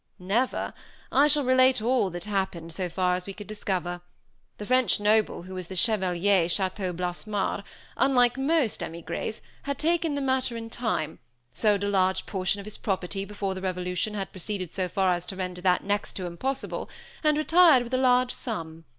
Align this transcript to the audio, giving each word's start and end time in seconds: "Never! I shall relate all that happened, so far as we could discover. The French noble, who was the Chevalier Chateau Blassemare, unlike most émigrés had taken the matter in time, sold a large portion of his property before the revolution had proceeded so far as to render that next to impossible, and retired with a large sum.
"Never! 0.17 0.73
I 1.11 1.27
shall 1.27 1.43
relate 1.43 1.79
all 1.79 2.09
that 2.09 2.23
happened, 2.23 2.73
so 2.73 2.89
far 2.89 3.13
as 3.13 3.27
we 3.27 3.33
could 3.33 3.45
discover. 3.45 4.01
The 4.57 4.65
French 4.65 4.99
noble, 4.99 5.43
who 5.43 5.53
was 5.53 5.67
the 5.67 5.75
Chevalier 5.75 6.49
Chateau 6.49 6.91
Blassemare, 6.91 7.63
unlike 7.97 8.35
most 8.35 8.79
émigrés 8.81 9.41
had 9.61 9.77
taken 9.77 10.15
the 10.15 10.19
matter 10.21 10.57
in 10.57 10.71
time, 10.71 11.19
sold 11.53 11.83
a 11.83 11.87
large 11.87 12.25
portion 12.25 12.59
of 12.59 12.65
his 12.65 12.77
property 12.79 13.25
before 13.25 13.53
the 13.53 13.61
revolution 13.61 14.15
had 14.15 14.31
proceeded 14.31 14.73
so 14.73 14.89
far 14.89 15.13
as 15.13 15.23
to 15.27 15.35
render 15.35 15.61
that 15.61 15.83
next 15.83 16.13
to 16.13 16.25
impossible, 16.25 16.89
and 17.23 17.37
retired 17.37 17.83
with 17.83 17.93
a 17.93 17.97
large 17.97 18.31
sum. 18.31 18.85